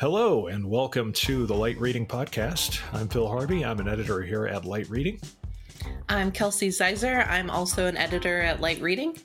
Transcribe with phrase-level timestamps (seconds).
[0.00, 2.80] Hello, and welcome to the Light Reading Podcast.
[2.92, 3.64] I'm Phil Harvey.
[3.64, 5.20] I'm an editor here at Light Reading.
[6.08, 7.28] I'm Kelsey Ziser.
[7.28, 9.16] I'm also an editor at Light Reading.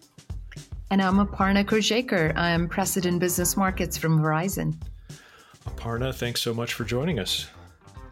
[0.89, 2.35] And I'm Aparna Khurjekar.
[2.35, 4.75] I'm President Business Markets from Verizon.
[5.67, 7.47] Aparna, thanks so much for joining us.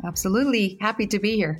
[0.05, 0.77] Absolutely.
[0.81, 1.59] Happy to be here.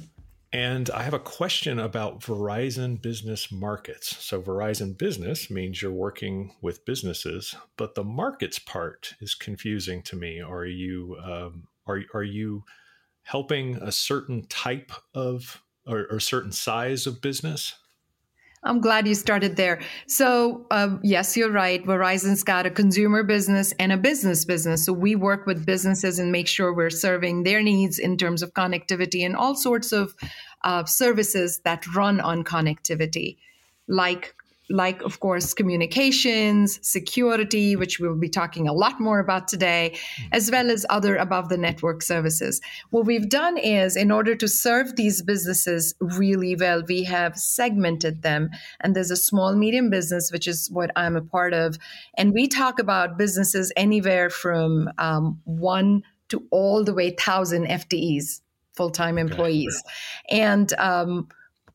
[0.54, 4.18] And I have a question about Verizon Business Markets.
[4.24, 10.18] So, Verizon Business means you're working with businesses, but the markets part is confusing to
[10.18, 10.42] me.
[10.42, 12.64] Are you um, are are you
[13.24, 17.76] helping a certain type of or, or certain size of business?
[18.64, 19.82] I'm glad you started there.
[20.06, 21.84] So, um, yes, you're right.
[21.84, 24.86] Verizon's got a consumer business and a business business.
[24.86, 28.54] So, we work with businesses and make sure we're serving their needs in terms of
[28.54, 30.16] connectivity and all sorts of
[30.64, 33.38] uh, services that run on connectivity,
[33.88, 34.36] like
[34.72, 39.98] like, of course, communications, security, which we'll be talking a lot more about today,
[40.32, 42.62] as well as other above the network services.
[42.90, 48.22] What we've done is, in order to serve these businesses really well, we have segmented
[48.22, 48.50] them.
[48.80, 51.78] And there's a small, medium business, which is what I'm a part of.
[52.18, 58.42] And we talk about businesses anywhere from um, one to all the way 1,000 FTEs,
[58.76, 59.82] full time employees.
[60.30, 60.42] Okay.
[60.42, 61.28] And um,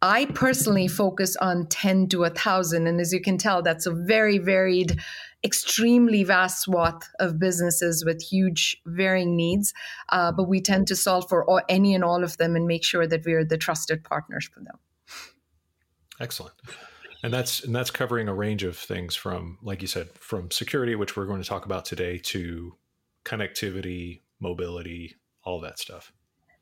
[0.07, 2.87] I personally focus on 10 to 1,000.
[2.87, 5.01] And as you can tell, that's a very varied,
[5.43, 9.75] extremely vast swath of businesses with huge varying needs.
[10.11, 12.85] Uh, but we tend to solve for all, any and all of them and make
[12.85, 14.79] sure that we are the trusted partners for them.
[16.21, 16.55] Excellent.
[17.25, 20.95] And that's and that's covering a range of things from, like you said, from security,
[20.95, 22.77] which we're going to talk about today, to
[23.25, 26.13] connectivity, mobility, all that stuff.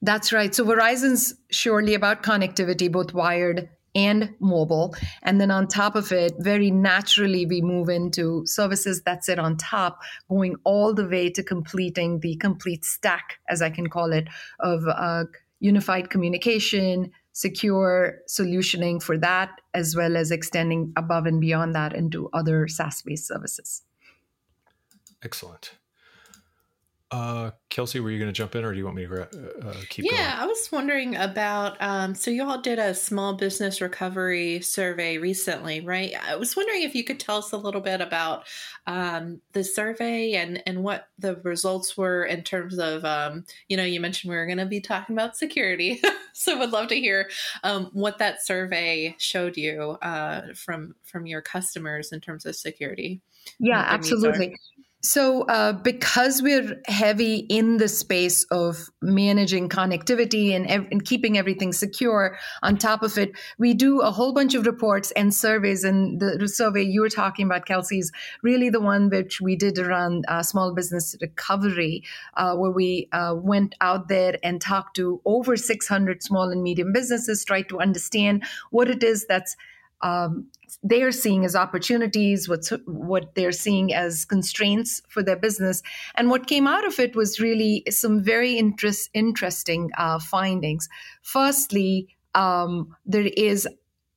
[0.05, 0.55] That's right.
[0.55, 4.95] So Verizon's surely about connectivity, both wired and mobile.
[5.23, 9.57] And then on top of it, very naturally, we move into services that sit on
[9.57, 14.29] top, going all the way to completing the complete stack, as I can call it,
[14.61, 15.25] of uh,
[15.61, 22.29] unified communication, secure solutioning for that, as well as extending above and beyond that into
[22.35, 23.81] other SaaS based services.
[25.23, 25.73] Excellent.
[27.15, 29.69] Uh, Kelsey, were you going to jump in, or do you want me to uh,
[29.69, 30.05] uh, keep?
[30.05, 30.43] Yeah, going?
[30.43, 31.77] I was wondering about.
[31.81, 36.13] Um, so you all did a small business recovery survey recently, right?
[36.27, 38.49] I was wondering if you could tell us a little bit about
[38.89, 43.05] um, the survey and and what the results were in terms of.
[43.05, 46.03] Um, you know, you mentioned we were going to be talking about security,
[46.33, 47.31] so I would love to hear
[47.63, 53.21] um, what that survey showed you uh, from from your customers in terms of security.
[53.61, 54.57] Yeah, absolutely.
[55.05, 61.75] So, uh, because we're heavy in the space of managing connectivity and, and, keeping everything
[61.75, 65.85] secure, on top of it, we do a whole bunch of reports and surveys.
[65.85, 69.57] And the, the survey you were talking about, Kelsey, is really the one which we
[69.57, 72.03] did around uh, small business recovery,
[72.39, 76.95] uh, where we uh, went out there and talked to over 600 small and medium
[76.95, 79.55] businesses, tried to understand what it is that's
[80.05, 80.49] um,
[80.83, 85.83] they're seeing as opportunities, what's, what they're seeing as constraints for their business.
[86.15, 90.89] And what came out of it was really some very interest, interesting uh, findings.
[91.23, 93.67] Firstly, um, there is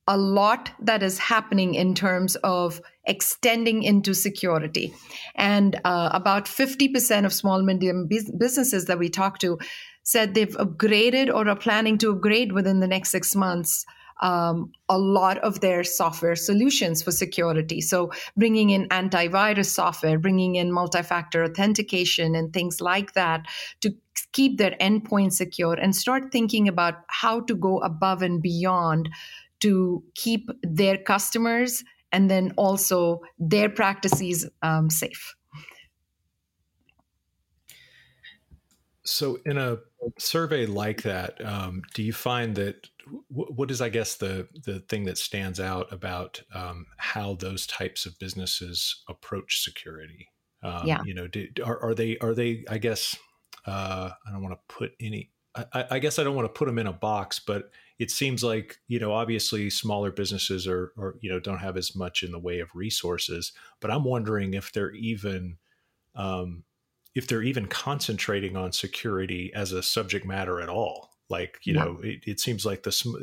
[0.06, 4.92] a lot that is happening in terms of extending into security.
[5.34, 9.58] And uh, about 50% of small medium businesses that we talked to
[10.02, 13.86] said they've upgraded or are planning to upgrade within the next six months
[14.20, 17.80] um, a lot of their software solutions for security.
[17.80, 23.46] So, bringing in antivirus software, bringing in multi factor authentication, and things like that
[23.80, 23.94] to
[24.32, 29.08] keep their endpoint secure and start thinking about how to go above and beyond
[29.60, 35.34] to keep their customers and then also their practices um, safe.
[39.04, 39.78] So, in a
[40.18, 42.88] survey like that, um, do you find that
[43.28, 48.06] what is, I guess, the the thing that stands out about um, how those types
[48.06, 50.28] of businesses approach security?
[50.62, 51.00] Um, yeah.
[51.04, 52.64] You know, do, are, are they are they?
[52.68, 53.16] I guess
[53.66, 55.30] uh, I don't want to put any.
[55.54, 58.44] I, I, guess I don't want to put them in a box, but it seems
[58.44, 62.32] like you know, obviously, smaller businesses are, or you know, don't have as much in
[62.32, 63.52] the way of resources.
[63.80, 65.56] But I'm wondering if they're even
[66.14, 66.64] um,
[67.18, 71.10] if they're even concentrating on security as a subject matter at all.
[71.28, 71.82] Like, you yeah.
[71.82, 73.16] know, it, it, seems like the sm-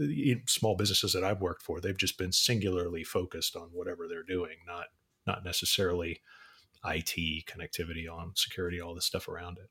[0.47, 4.57] small businesses that I've worked for, they've just been singularly focused on whatever they're doing,
[4.67, 4.87] not
[5.25, 6.19] not necessarily
[6.85, 9.69] IT, connectivity, on security, all the stuff around it.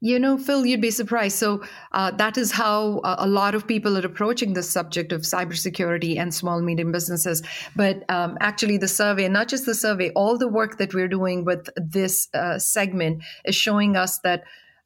[0.00, 1.38] You know, Phil, you'd be surprised.
[1.38, 1.62] So
[1.92, 6.18] uh, that is how uh, a lot of people are approaching the subject of cybersecurity
[6.18, 7.40] and small medium businesses.
[7.76, 11.44] But um, actually, the survey, not just the survey, all the work that we're doing
[11.44, 14.42] with this uh, segment is showing us that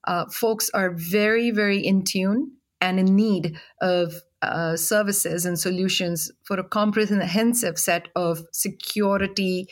[0.06, 2.52] uh, folks are very, very in tune
[2.82, 9.66] and in need of uh, services and solutions for a comprehensive set of security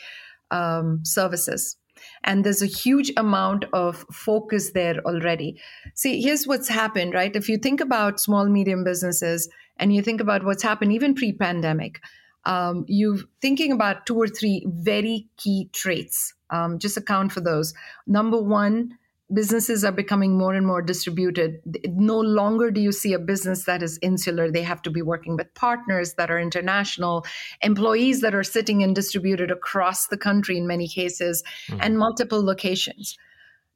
[0.51, 1.77] um, services.
[2.23, 5.59] And there's a huge amount of focus there already.
[5.93, 7.35] See, here's what's happened, right?
[7.35, 11.31] If you think about small, medium businesses and you think about what's happened even pre
[11.33, 11.99] pandemic,
[12.45, 16.33] um, you thinking about two or three very key traits.
[16.49, 17.73] Um, just account for those.
[18.05, 18.97] Number one,
[19.33, 21.59] businesses are becoming more and more distributed.
[21.87, 24.51] No longer do you see a business that is insular.
[24.51, 27.25] They have to be working with partners that are international,
[27.61, 31.79] employees that are sitting and distributed across the country in many cases, mm-hmm.
[31.81, 33.17] and multiple locations.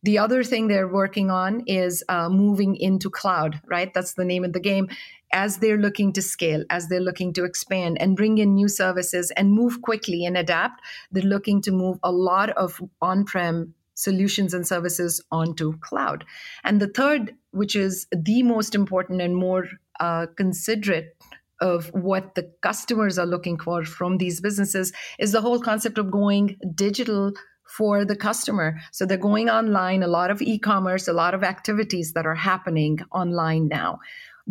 [0.03, 3.93] The other thing they're working on is uh, moving into cloud, right?
[3.93, 4.87] That's the name of the game.
[5.33, 9.29] As they're looking to scale, as they're looking to expand and bring in new services
[9.31, 10.81] and move quickly and adapt,
[11.11, 16.23] they're looking to move a lot of on prem solutions and services onto cloud.
[16.63, 19.65] And the third, which is the most important and more
[19.99, 21.17] uh, considerate
[21.61, 26.09] of what the customers are looking for from these businesses, is the whole concept of
[26.09, 27.33] going digital
[27.77, 28.79] for the customer.
[28.91, 32.35] So they're going online, a lot of e commerce, a lot of activities that are
[32.35, 33.99] happening online now.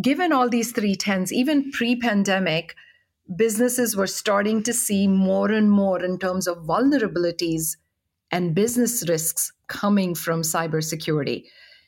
[0.01, 0.97] Given all these three
[1.33, 2.77] even pre pandemic,
[3.35, 7.77] businesses were starting to see more and more in terms of vulnerabilities
[8.31, 11.45] and business risks coming from cybersecurity.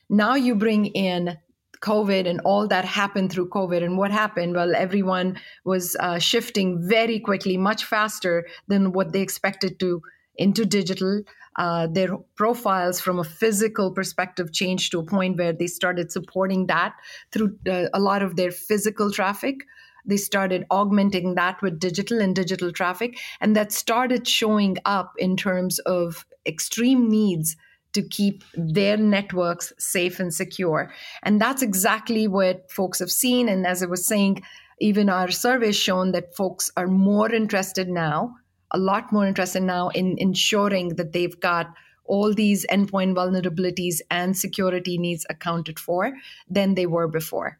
[0.09, 1.37] Now you bring in
[1.81, 3.83] COVID and all that happened through COVID.
[3.83, 4.55] And what happened?
[4.55, 10.01] Well, everyone was uh, shifting very quickly, much faster than what they expected to
[10.35, 11.23] into digital.
[11.57, 16.67] Uh, their profiles from a physical perspective changed to a point where they started supporting
[16.67, 16.93] that
[17.31, 19.65] through uh, a lot of their physical traffic
[20.05, 25.37] they started augmenting that with digital and digital traffic and that started showing up in
[25.37, 27.55] terms of extreme needs
[27.93, 30.93] to keep their networks safe and secure.
[31.23, 33.49] And that's exactly what folks have seen.
[33.49, 34.43] And as i was saying
[34.79, 38.35] even our survey shown that folks are more interested now
[38.71, 41.73] a lot more interested now in ensuring that they've got
[42.05, 46.13] all these endpoint vulnerabilities and security needs accounted for
[46.49, 47.59] than they were before.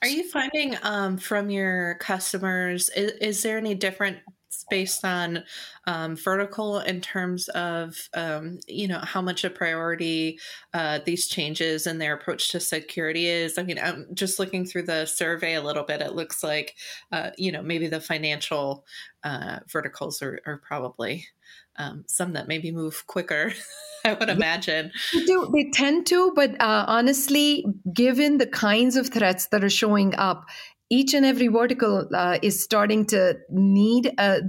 [0.00, 4.18] Are you finding um, from your customers, is, is, there any different
[4.70, 5.44] based on
[5.86, 10.38] um, vertical in terms of um, you know how much a priority
[10.74, 14.82] uh, these changes and their approach to security is i mean i'm just looking through
[14.82, 16.74] the survey a little bit it looks like
[17.12, 18.84] uh, you know maybe the financial
[19.24, 21.26] uh, verticals are, are probably
[21.76, 23.52] um, some that maybe move quicker
[24.04, 24.92] I would imagine.
[25.12, 25.50] They do.
[25.52, 30.46] They tend to, but uh, honestly, given the kinds of threats that are showing up,
[30.90, 34.40] each and every vertical uh, is starting to need a,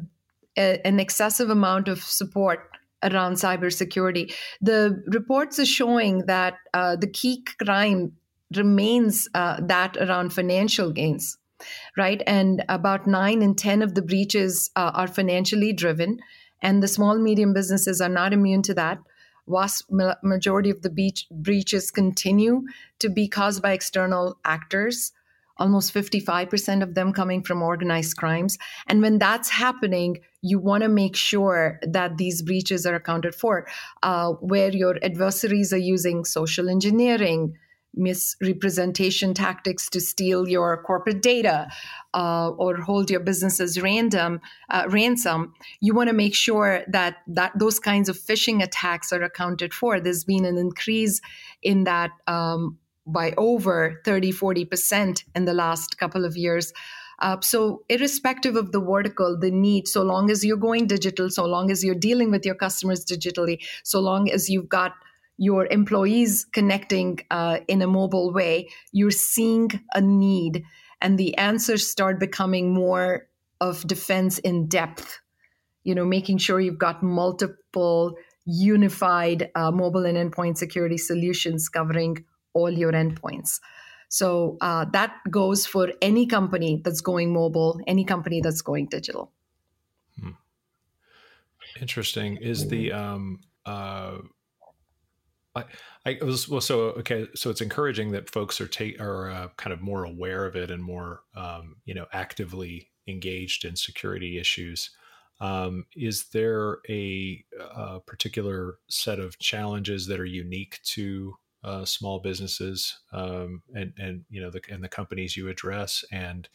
[0.58, 2.70] a, an excessive amount of support
[3.04, 4.34] around cybersecurity.
[4.62, 8.14] The reports are showing that uh, the key crime
[8.56, 11.38] remains uh, that around financial gains,
[11.98, 12.22] right?
[12.26, 16.20] And about nine in 10 of the breaches uh, are financially driven.
[16.62, 19.00] And the small, medium businesses are not immune to that
[19.48, 19.86] vast
[20.22, 22.62] majority of the breaches continue
[23.00, 25.12] to be caused by external actors
[25.60, 28.58] almost 55% of them coming from organized crimes.
[28.88, 33.68] And when that's happening, you want to make sure that these breaches are accounted for,
[34.02, 37.56] uh, where your adversaries are using social engineering,
[37.95, 41.68] misrepresentation tactics to steal your corporate data
[42.14, 47.52] uh, or hold your businesses random uh, ransom you want to make sure that that
[47.57, 51.19] those kinds of phishing attacks are accounted for there's been an increase
[51.64, 52.78] in that um,
[53.11, 56.73] by over 30 40% in the last couple of years
[57.19, 61.45] uh, so irrespective of the vertical the need so long as you're going digital so
[61.45, 64.94] long as you're dealing with your customers digitally so long as you've got
[65.39, 70.66] your employees connecting uh, in a mobile way, you're seeing a need,
[71.01, 73.28] and the answers start becoming more
[73.61, 75.21] of defense in depth.
[75.85, 82.25] You know, making sure you've got multiple unified uh, mobile and endpoint security solutions covering
[82.54, 83.60] all your endpoints.
[84.10, 89.32] So uh, that goes for any company that's going mobile, any company that's going digital.
[90.20, 90.32] Hmm.
[91.80, 92.38] Interesting.
[92.38, 94.18] Is the um, uh,
[95.56, 95.66] I,
[96.06, 96.62] I was well.
[96.62, 100.46] So okay, so it's encouraging that folks are take are uh, kind of more aware
[100.46, 104.92] of it and more um, you know actively engaged in security issues.
[105.42, 112.19] Um, is there a, a, particular set of challenges that are unique to uh, small
[112.19, 116.47] businesses um, and and you know the and the companies you address and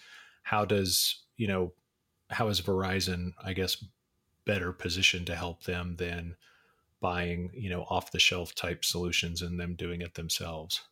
[0.42, 1.72] how does you know
[2.30, 3.84] how is Verizon I guess
[4.46, 6.36] better positioned to help them than
[7.00, 10.82] buying you know off the shelf type solutions and them doing it themselves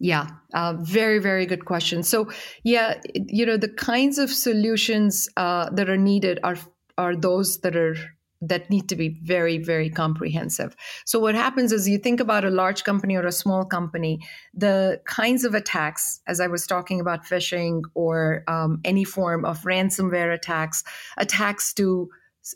[0.00, 2.04] yeah, uh, very, very good question.
[2.04, 2.30] So,
[2.62, 6.56] yeah, you know, the kinds of solutions uh, that are needed are
[6.96, 7.96] are those that are
[8.40, 10.76] that need to be very, very comprehensive.
[11.04, 14.20] So, what happens is you think about a large company or a small company,
[14.54, 19.60] the kinds of attacks, as I was talking about phishing or um, any form of
[19.62, 20.84] ransomware attacks,
[21.16, 22.08] attacks to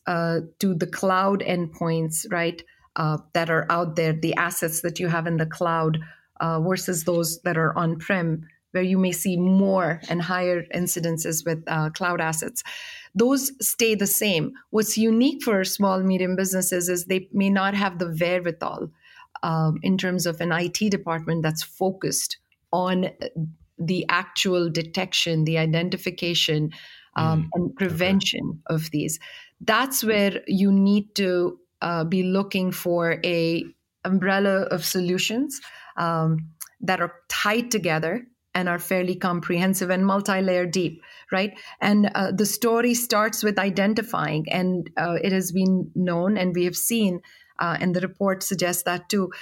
[0.07, 2.63] uh, to the cloud endpoints, right,
[2.97, 5.99] uh, that are out there, the assets that you have in the cloud
[6.41, 11.45] uh, versus those that are on prem, where you may see more and higher incidences
[11.45, 12.63] with uh, cloud assets.
[13.15, 14.53] Those stay the same.
[14.71, 18.91] What's unique for small, medium businesses is they may not have the wherewithal
[19.43, 22.39] um, in terms of an IT department that's focused
[22.73, 23.11] on
[23.79, 26.71] the actual detection, the identification,
[27.17, 28.75] um, mm, and prevention okay.
[28.75, 29.19] of these.
[29.61, 33.65] That's where you need to uh, be looking for a
[34.05, 35.61] umbrella of solutions
[35.97, 36.49] um,
[36.81, 41.59] that are tied together and are fairly comprehensive and multi-layer deep right?
[41.81, 46.65] And uh, the story starts with identifying and uh, it has been known and we
[46.65, 47.21] have seen
[47.59, 49.33] uh, and the report suggests that too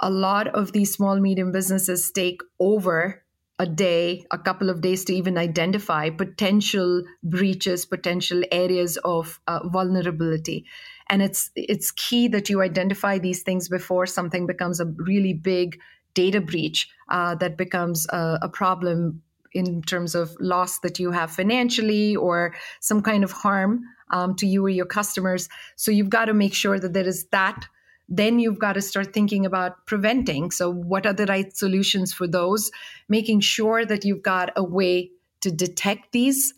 [0.00, 3.22] a lot of these small medium businesses take over
[3.60, 9.60] a day a couple of days to even identify potential breaches potential areas of uh,
[9.68, 10.64] vulnerability.
[11.08, 15.78] And it's it's key that you identify these things before something becomes a really big
[16.14, 21.30] data breach uh, that becomes a, a problem in terms of loss that you have
[21.30, 25.48] financially or some kind of harm um, to you or your customers.
[25.76, 27.66] So you've got to make sure that there is that.
[28.08, 30.50] Then you've got to start thinking about preventing.
[30.50, 32.70] So, what are the right solutions for those?
[33.08, 36.52] Making sure that you've got a way to detect these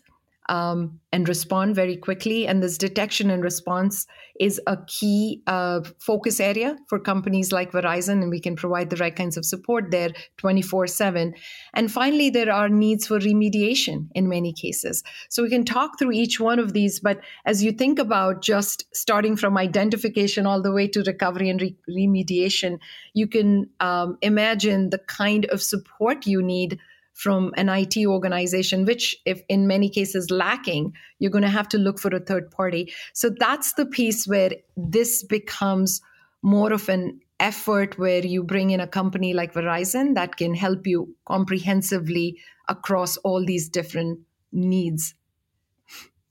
[0.49, 2.47] um, and respond very quickly.
[2.47, 4.05] And this detection and response
[4.39, 8.95] is a key uh, focus area for companies like Verizon, and we can provide the
[8.97, 11.33] right kinds of support there 24 7.
[11.73, 15.03] And finally, there are needs for remediation in many cases.
[15.29, 18.85] So we can talk through each one of these, but as you think about just
[18.95, 22.79] starting from identification all the way to recovery and re- remediation,
[23.13, 26.79] you can um, imagine the kind of support you need
[27.17, 31.79] from an IT organization, which, if in many cases lacking, you're going to have to
[31.79, 32.93] look for a third party.
[33.13, 35.99] So that's the piece where this becomes
[36.43, 40.85] more of an effort where you bring in a company like Verizon that can help
[40.85, 42.37] you comprehensively
[42.69, 44.19] across all these different
[44.51, 45.15] needs,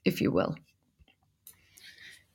[0.05, 0.55] if you will.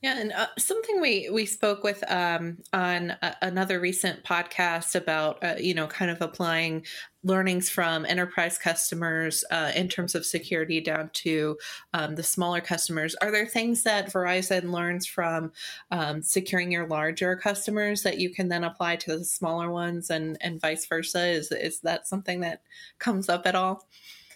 [0.01, 5.43] Yeah, and uh, something we we spoke with um, on a, another recent podcast about
[5.43, 6.83] uh, you know kind of applying
[7.23, 11.55] learnings from enterprise customers uh, in terms of security down to
[11.93, 13.13] um, the smaller customers.
[13.21, 15.51] Are there things that Verizon learns from
[15.91, 20.35] um, securing your larger customers that you can then apply to the smaller ones, and
[20.41, 21.27] and vice versa?
[21.27, 22.63] Is is that something that
[22.97, 23.85] comes up at all?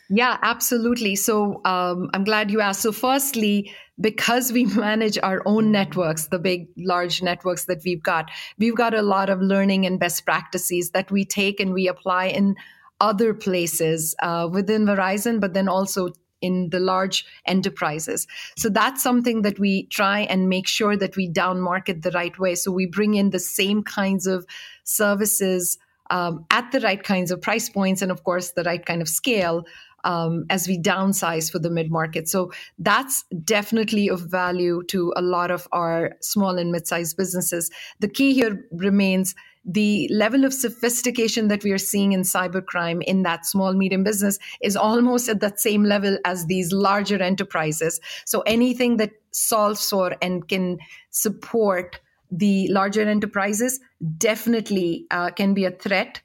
[0.10, 1.16] Yeah, absolutely.
[1.16, 2.82] So um, I'm glad you asked.
[2.82, 8.30] So, firstly, because we manage our own networks, the big, large networks that we've got,
[8.58, 12.26] we've got a lot of learning and best practices that we take and we apply
[12.26, 12.56] in
[13.02, 16.10] other places uh, within Verizon, but then also
[16.42, 18.28] in the large enterprises.
[18.56, 22.38] So that's something that we try and make sure that we down market the right
[22.38, 22.56] way.
[22.56, 24.46] So we bring in the same kinds of
[24.84, 25.78] services
[26.12, 29.10] um, at the right kinds of price points and, of course, the right kind of
[29.10, 29.66] scale
[30.06, 32.30] um, as we downsize for the mid market.
[32.30, 37.70] So that's definitely of value to a lot of our small and mid sized businesses.
[38.00, 39.36] The key here remains
[39.66, 44.38] the level of sophistication that we are seeing in cybercrime in that small medium business
[44.62, 50.16] is almost at that same level as these larger enterprises so anything that solves for
[50.22, 50.78] and can
[51.10, 53.80] support the larger enterprises
[54.18, 56.22] definitely uh, can be a threat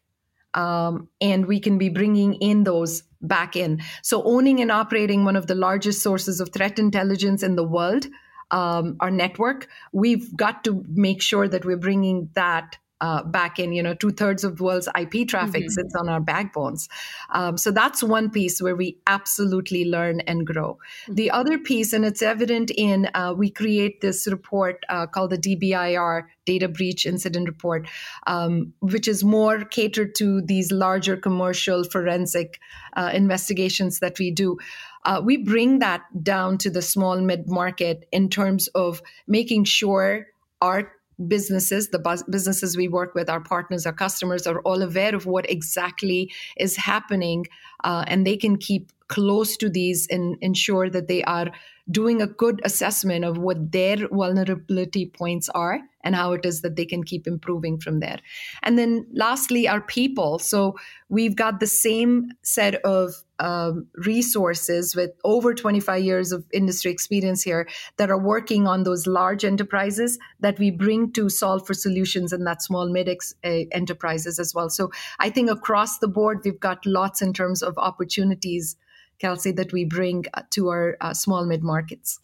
[0.54, 3.80] um, and we can be bringing in those back in.
[4.02, 8.06] So, owning and operating one of the largest sources of threat intelligence in the world,
[8.50, 13.72] um, our network, we've got to make sure that we're bringing that uh, back in.
[13.72, 15.70] You know, two thirds of the world's IP traffic mm-hmm.
[15.70, 16.88] sits on our backbones.
[17.30, 20.78] Um, so that's one piece where we absolutely learn and grow.
[21.04, 21.14] Mm-hmm.
[21.14, 25.38] The other piece, and it's evident in, uh, we create this report uh, called the
[25.38, 27.88] DBIR Data Breach Incident Report,
[28.26, 32.58] um, which is more catered to these larger commercial forensic
[32.96, 34.58] uh, investigations that we do.
[35.04, 40.26] Uh, we bring that down to the small mid market in terms of making sure
[40.60, 40.92] our
[41.26, 45.26] businesses, the bus- businesses we work with, our partners, our customers are all aware of
[45.26, 47.46] what exactly is happening,
[47.84, 51.50] uh, and they can keep close to these and ensure that they are
[51.90, 56.76] doing a good assessment of what their vulnerability points are and how it is that
[56.76, 58.18] they can keep improving from there.
[58.62, 60.38] And then lastly, our people.
[60.38, 60.76] So
[61.08, 67.42] we've got the same set of um, resources with over 25 years of industry experience
[67.42, 72.32] here that are working on those large enterprises that we bring to solve for solutions
[72.32, 74.70] in that small mid ex- uh, enterprises as well.
[74.70, 78.76] So I think across the board, we've got lots in terms of opportunities
[79.20, 82.18] Kelsey, that we bring uh, to our uh, small mid markets.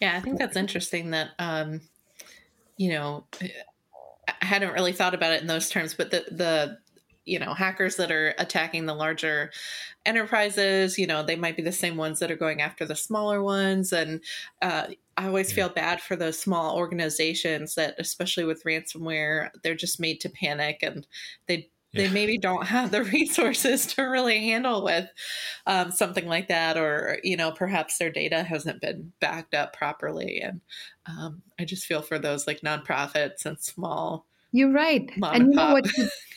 [0.00, 1.80] Yeah, I think that's interesting that, um,
[2.76, 6.78] you know, I hadn't really thought about it in those terms, but the, the,
[7.26, 9.50] you know, hackers that are attacking the larger
[10.06, 13.42] enterprises, you know, they might be the same ones that are going after the smaller
[13.42, 13.92] ones.
[13.92, 14.22] And
[14.62, 20.00] uh, I always feel bad for those small organizations that, especially with ransomware, they're just
[20.00, 21.06] made to panic and
[21.46, 25.08] they they maybe don't have the resources to really handle with
[25.66, 30.40] um, something like that or you know perhaps their data hasn't been backed up properly.
[30.40, 30.60] And
[31.06, 35.72] um, i just feel for those like nonprofits and small you're right and, you know
[35.72, 35.86] what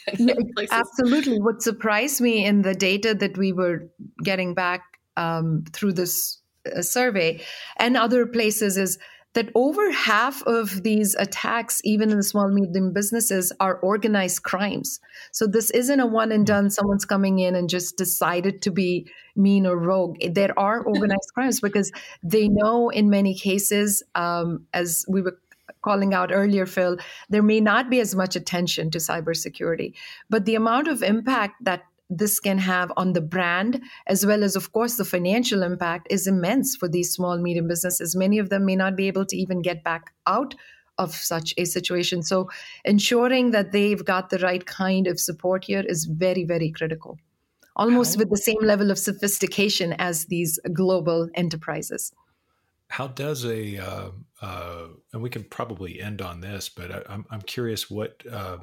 [0.71, 3.89] absolutely what surprised me in the data that we were
[4.23, 4.81] getting back
[5.17, 6.41] um, through this
[6.75, 7.41] uh, survey
[7.77, 8.97] and other places is
[9.35, 14.99] that over half of these attacks, even in the small medium businesses, are organized crimes.
[15.31, 16.71] So this isn't a one and done.
[16.71, 20.17] Someone's coming in and just decided to be mean or rogue.
[20.31, 21.91] There are organized crimes because
[22.23, 25.37] they know in many cases, um, as we were
[25.81, 26.97] calling out earlier, Phil,
[27.29, 29.93] there may not be as much attention to cybersecurity,
[30.29, 34.55] but the amount of impact that this can have on the brand as well as
[34.55, 38.15] of course the financial impact is immense for these small medium businesses.
[38.15, 40.55] Many of them may not be able to even get back out
[40.97, 42.23] of such a situation.
[42.23, 42.49] So
[42.83, 47.19] ensuring that they've got the right kind of support here is very very critical
[47.79, 52.11] almost with the same level of sophistication as these global enterprises
[52.89, 54.09] how does a uh,
[54.41, 58.57] uh, and we can probably end on this but I, am I'm curious what uh,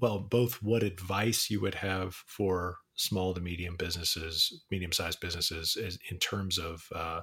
[0.00, 5.76] well, both what advice you would have for small to medium businesses, medium sized businesses,
[6.10, 7.20] in terms of uh,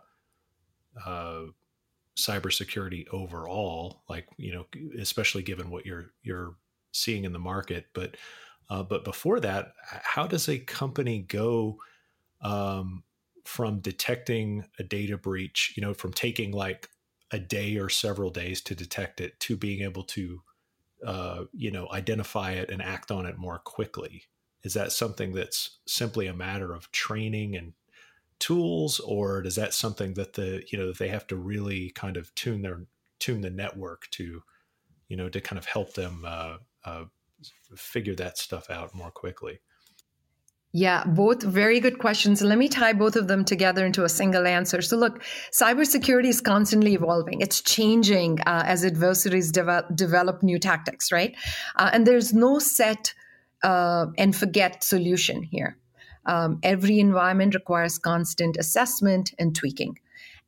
[1.05, 1.41] uh,
[2.17, 4.65] cybersecurity overall, like you know,
[4.99, 6.55] especially given what you're you're
[6.91, 7.87] seeing in the market.
[7.93, 8.17] But
[8.69, 11.77] uh, but before that, how does a company go
[12.41, 13.03] um,
[13.45, 16.89] from detecting a data breach, you know, from taking like
[17.31, 20.41] a day or several days to detect it to being able to
[21.05, 24.23] uh, you know identify it and act on it more quickly.
[24.63, 27.73] Is that something that's simply a matter of training and
[28.39, 32.17] tools or is that something that the you know that they have to really kind
[32.17, 32.85] of tune their
[33.19, 34.41] tune the network to
[35.07, 37.03] you know to kind of help them uh, uh,
[37.75, 39.59] figure that stuff out more quickly
[40.73, 42.41] yeah, both very good questions.
[42.41, 44.81] Let me tie both of them together into a single answer.
[44.81, 47.41] So, look, cybersecurity is constantly evolving.
[47.41, 51.35] It's changing uh, as adversaries develop, develop new tactics, right?
[51.75, 53.13] Uh, and there's no set
[53.63, 55.77] uh, and forget solution here.
[56.25, 59.97] Um, every environment requires constant assessment and tweaking.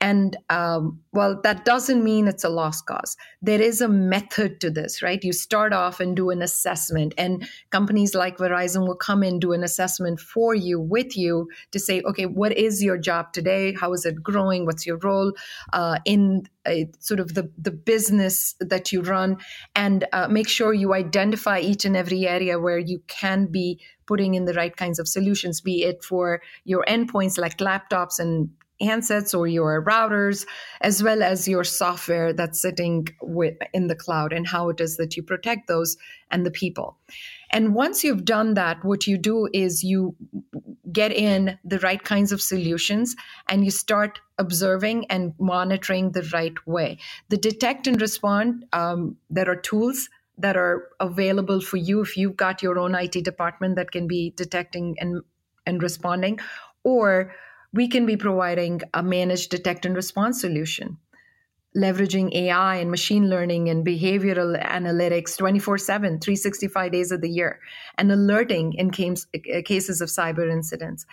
[0.04, 3.16] And um, well, that doesn't mean it's a lost cause.
[3.42, 5.24] There is a method to this, right?
[5.24, 9.54] You start off and do an assessment, and companies like Verizon will come in, do
[9.54, 13.74] an assessment for you, with you, to say, okay, what is your job today?
[13.80, 14.66] How is it growing?
[14.66, 15.32] What's your role
[15.72, 19.38] uh, in a, sort of the, the business that you run?
[19.74, 24.34] And uh, make sure you identify each and every area where you can be putting
[24.34, 28.50] in the right kinds of solutions, be it for your endpoints like laptops and
[28.82, 30.46] handsets or your routers,
[30.82, 34.98] as well as your software that's sitting with, in the cloud and how it is
[34.98, 35.98] that you protect those
[36.32, 36.98] and the people.
[37.52, 40.16] And once you've done that, what you do is you
[40.92, 43.16] get in the right kinds of solutions
[43.48, 46.98] and you start observing and monitoring the right way.
[47.30, 52.36] The detect and respond, um, there are tools that are available for you if you've
[52.36, 55.22] got your own IT department that can be detecting and,
[55.66, 56.40] and responding,
[56.84, 57.34] or
[57.74, 60.98] we can be providing a managed detect and response solution,
[61.76, 67.60] leveraging AI and machine learning and behavioral analytics 24 7, 365 days of the year,
[67.98, 69.26] and alerting in case,
[69.66, 71.06] cases of cyber incidents,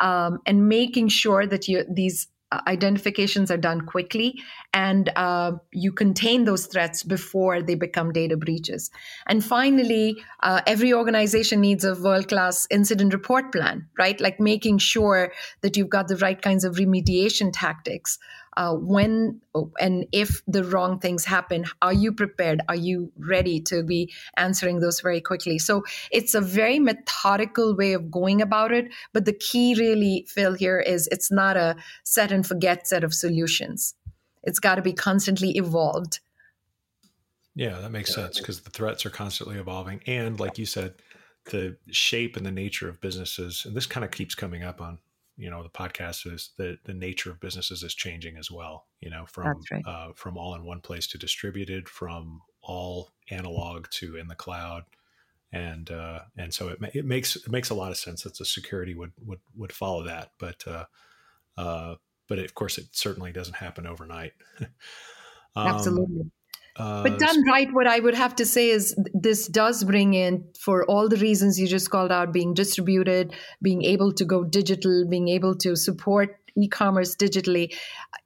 [0.00, 4.40] um, and making sure that you, these uh, identifications are done quickly
[4.72, 8.90] and uh, you contain those threats before they become data breaches.
[9.26, 14.20] And finally, uh, every organization needs a world class incident report plan, right?
[14.20, 18.18] Like making sure that you've got the right kinds of remediation tactics
[18.56, 19.40] uh, when
[19.80, 22.60] and if the wrong things happen are you prepared?
[22.68, 25.58] Are you ready to be answering those very quickly?
[25.58, 30.54] So it's a very methodical way of going about it but the key really phil
[30.54, 33.94] here is it's not a set and forget set of solutions.
[34.42, 36.20] It's got to be constantly evolved.
[37.54, 40.94] Yeah that makes sense because the threats are constantly evolving and like you said
[41.50, 44.98] the shape and the nature of businesses and this kind of keeps coming up on
[45.38, 49.08] you know the podcast is the the nature of businesses is changing as well you
[49.08, 49.82] know from right.
[49.86, 54.84] uh, from all in one place to distributed from all analog to in the cloud.
[55.50, 58.44] And uh, and so it, it makes it makes a lot of sense that the
[58.44, 60.32] security would would would follow that.
[60.38, 60.84] But uh,
[61.56, 61.94] uh,
[62.28, 64.32] but of course it certainly doesn't happen overnight.
[65.56, 66.30] Um, absolutely
[66.78, 70.44] uh, but done right, what I would have to say is this does bring in,
[70.58, 75.06] for all the reasons you just called out, being distributed, being able to go digital,
[75.08, 77.72] being able to support e-commerce digitally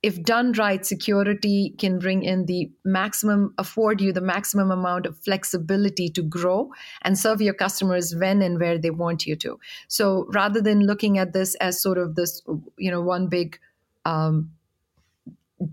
[0.02, 5.16] if done right security can bring in the maximum afford you the maximum amount of
[5.18, 6.70] flexibility to grow
[7.02, 9.58] and serve your customers when and where they want you to.
[9.88, 12.42] So rather than looking at this as sort of this
[12.76, 13.58] you know one big
[14.04, 14.50] um,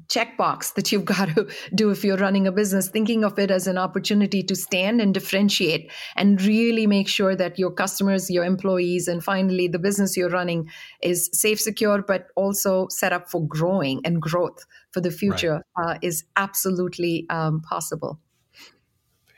[0.08, 3.68] checkbox that you've got to do if you're running a business, thinking of it as
[3.68, 9.08] an opportunity to stand and differentiate and really make sure that your customers, your employees,
[9.08, 10.70] and finally the business you're running
[11.02, 15.96] is safe, secure, but also set up for growing and growth for the future right.
[15.96, 18.20] uh, is absolutely um, possible.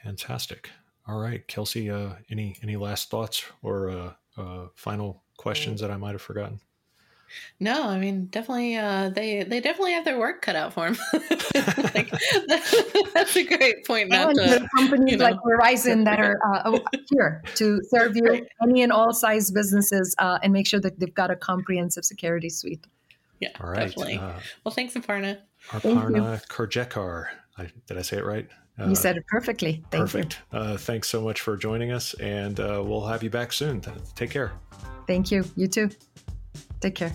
[0.03, 0.69] Fantastic.
[1.07, 1.89] All right, Kelsey.
[1.89, 6.59] Uh, any any last thoughts or uh, uh final questions that I might have forgotten?
[7.59, 8.75] No, I mean definitely.
[8.75, 10.97] Uh, they they definitely have their work cut out for them.
[11.93, 12.11] like,
[13.13, 14.09] that's a great point.
[14.09, 15.25] Not to, companies you know.
[15.25, 20.15] like Verizon that are uh, oh, here to serve you, any and all size businesses,
[20.17, 22.85] uh, and make sure that they've got a comprehensive security suite.
[23.39, 23.87] Yeah, all right.
[23.87, 24.17] Definitely.
[24.17, 25.39] Uh, well, thanks, Aparna.
[25.69, 27.25] Aparna Khurjekar.
[27.57, 28.47] I, did I say it right?
[28.79, 29.83] Uh, you said it perfectly.
[29.91, 30.39] Thank perfect.
[30.51, 33.81] Uh, thanks so much for joining us, and uh, we'll have you back soon.
[34.15, 34.53] Take care.
[35.07, 35.43] Thank you.
[35.55, 35.89] You too.
[36.81, 37.13] Take care.